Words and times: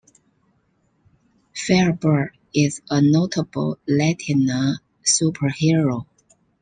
Firebird 1.53 2.35
is 2.55 2.81
a 2.89 3.01
notable 3.03 3.77
Latina 3.87 4.81
superhero. 5.03 6.07